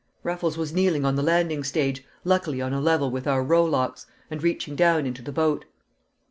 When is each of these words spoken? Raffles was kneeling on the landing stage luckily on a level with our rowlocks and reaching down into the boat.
Raffles 0.23 0.57
was 0.57 0.73
kneeling 0.73 1.05
on 1.05 1.15
the 1.15 1.21
landing 1.21 1.63
stage 1.63 2.03
luckily 2.23 2.59
on 2.59 2.73
a 2.73 2.81
level 2.81 3.11
with 3.11 3.27
our 3.27 3.43
rowlocks 3.43 4.07
and 4.31 4.41
reaching 4.41 4.75
down 4.75 5.05
into 5.05 5.21
the 5.21 5.31
boat. 5.31 5.65